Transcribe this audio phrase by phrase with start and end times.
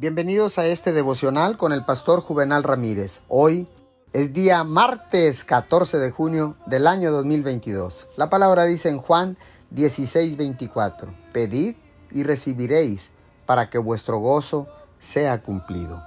[0.00, 3.20] Bienvenidos a este devocional con el pastor Juvenal Ramírez.
[3.26, 3.66] Hoy
[4.12, 8.06] es día martes 14 de junio del año 2022.
[8.16, 9.36] La palabra dice en Juan
[9.74, 11.74] 16:24, Pedid
[12.12, 13.10] y recibiréis
[13.44, 14.68] para que vuestro gozo
[15.00, 16.00] sea cumplido.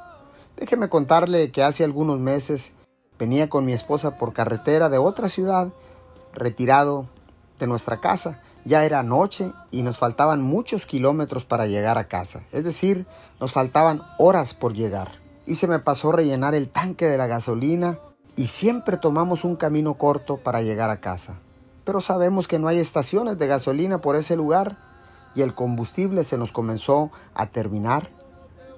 [0.55, 2.71] Déjeme contarle que hace algunos meses
[3.19, 5.67] venía con mi esposa por carretera de otra ciudad,
[6.31, 7.09] retirado
[7.67, 8.41] nuestra casa.
[8.65, 12.43] Ya era noche y nos faltaban muchos kilómetros para llegar a casa.
[12.51, 13.05] Es decir,
[13.39, 15.09] nos faltaban horas por llegar.
[15.45, 17.99] Y se me pasó rellenar el tanque de la gasolina
[18.35, 21.39] y siempre tomamos un camino corto para llegar a casa.
[21.83, 24.77] Pero sabemos que no hay estaciones de gasolina por ese lugar
[25.35, 28.09] y el combustible se nos comenzó a terminar.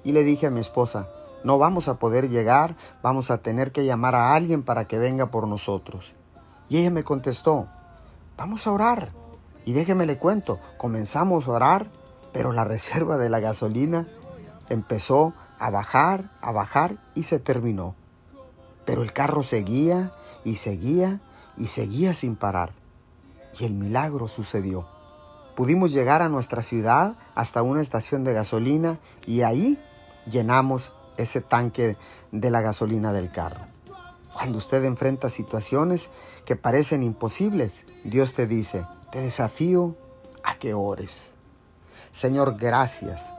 [0.02, 1.08] Y le dije a mi esposa,
[1.44, 5.30] no vamos a poder llegar, vamos a tener que llamar a alguien para que venga
[5.30, 6.14] por nosotros.
[6.68, 7.68] Y ella me contestó,
[8.36, 9.12] vamos a orar.
[9.64, 11.90] Y déjeme le cuento, comenzamos a orar,
[12.32, 14.08] pero la reserva de la gasolina
[14.68, 17.94] empezó a bajar, a bajar y se terminó.
[18.84, 20.12] Pero el carro seguía
[20.44, 21.20] y seguía
[21.56, 22.72] y seguía sin parar.
[23.58, 24.86] Y el milagro sucedió.
[25.54, 29.78] Pudimos llegar a nuestra ciudad hasta una estación de gasolina y ahí
[30.28, 31.96] llenamos ese tanque
[32.32, 33.73] de la gasolina del carro.
[34.34, 36.10] Cuando usted enfrenta situaciones
[36.44, 39.96] que parecen imposibles, Dios te dice, te desafío
[40.42, 41.32] a que ores.
[42.12, 43.32] Señor, gracias.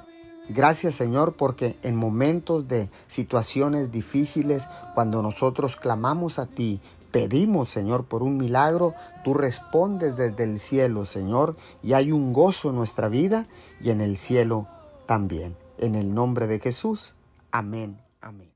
[0.47, 6.79] Gracias Señor porque en momentos de situaciones difíciles, cuando nosotros clamamos a ti,
[7.11, 12.69] pedimos Señor por un milagro, tú respondes desde el cielo Señor y hay un gozo
[12.69, 13.47] en nuestra vida
[13.81, 14.67] y en el cielo
[15.07, 15.57] también.
[15.77, 17.15] En el nombre de Jesús.
[17.51, 17.99] Amén.
[18.21, 18.55] Amén.